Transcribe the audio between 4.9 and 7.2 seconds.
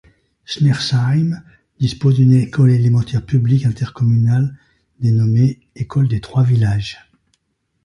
dénommée école des Trois-Villages.